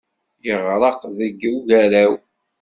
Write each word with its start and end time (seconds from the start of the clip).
Yeɣreq 0.45 1.01
deg 1.19 1.39
ugaraw. 1.55 2.13